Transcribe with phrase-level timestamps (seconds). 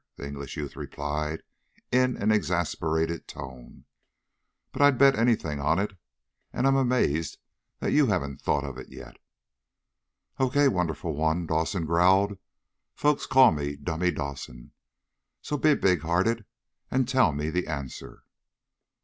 [0.15, 1.43] the English youth replied
[1.91, 3.85] in an exasperated tone.
[4.71, 5.93] "But I'd bet anything on it.
[6.51, 7.37] And I'm amazed
[7.81, 9.17] that you haven't thought of it yet!"
[10.39, 12.39] "Okay, wonderful one!" Dawson growled.
[12.95, 14.71] "Folks call me Dummy Dawson.
[15.39, 16.45] So be big hearted,
[16.89, 18.23] and tell me the answer."